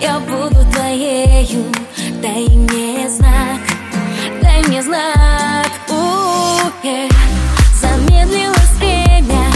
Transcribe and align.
Я 0.00 0.20
буду 0.20 0.64
твоею, 0.72 1.64
дай 2.22 2.46
мне 2.48 3.08
знак, 3.10 3.60
дай 4.40 4.62
мне 4.68 4.80
знак. 4.80 5.66
Uh, 5.88 6.70
yeah. 6.84 7.08
Э. 7.08 7.28
Замедлилось 7.80 8.76
время 8.78 9.50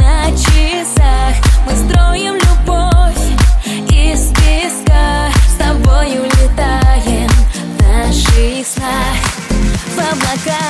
на 0.00 0.30
часах. 0.32 1.36
Мы 1.64 1.76
строим 1.76 2.34
любовь 2.34 3.24
из 3.88 4.30
песка. 4.32 5.30
С 5.48 5.54
тобой 5.58 6.18
улетаем 6.18 7.30
в 7.54 7.82
наших 7.82 8.66
снах. 8.66 9.16
В 9.94 9.98
облаках. 9.98 10.63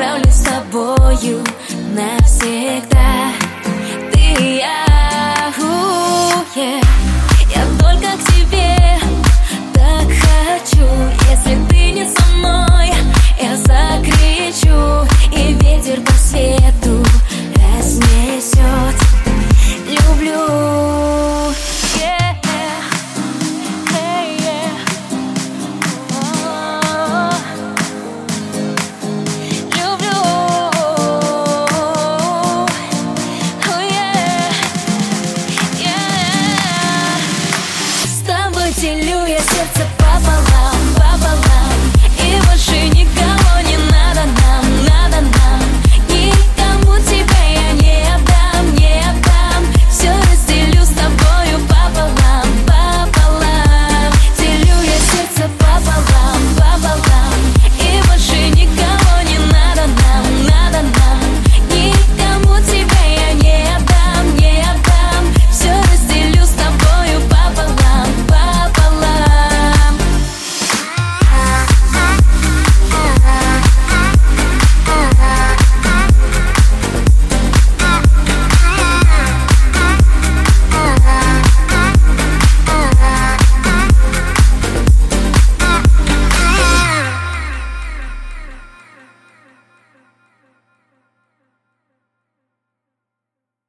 Отправлюсь 0.00 0.34
с 0.34 0.40
тобою 0.40 1.44
навсегда. 1.92 3.34
Ты 4.10 4.42
и 4.42 4.56
я, 4.56 4.89